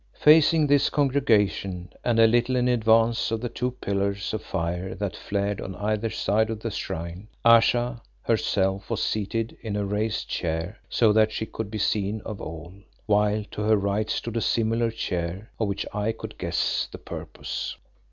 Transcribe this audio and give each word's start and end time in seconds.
Facing 0.19 0.65
this 0.65 0.89
congregation 0.89 1.93
and 2.03 2.17
a 2.19 2.25
little 2.25 2.55
in 2.55 2.67
advance 2.67 3.29
of 3.29 3.39
the 3.39 3.49
two 3.49 3.69
pillars 3.69 4.33
of 4.33 4.41
fire 4.41 4.95
that 4.95 5.15
flared 5.15 5.61
on 5.61 5.75
either 5.75 6.09
side 6.09 6.49
of 6.49 6.59
the 6.61 6.71
shrine, 6.71 7.27
Ayesha 7.45 8.01
herself 8.23 8.89
was 8.89 9.03
seated 9.03 9.55
in 9.61 9.75
a 9.75 9.85
raised 9.85 10.27
chair 10.27 10.79
so 10.89 11.13
that 11.13 11.31
she 11.31 11.45
could 11.45 11.69
be 11.69 11.77
seen 11.77 12.19
of 12.21 12.41
all, 12.41 12.73
while 13.05 13.43
to 13.51 13.61
her 13.61 13.77
right 13.77 14.09
stood 14.09 14.37
a 14.37 14.41
similar 14.41 14.89
chair 14.89 15.51
of 15.59 15.67
which 15.67 15.85
I 15.93 16.13
could 16.13 16.39
guess 16.39 16.87
the 16.91 16.97
purpose. 16.97 17.77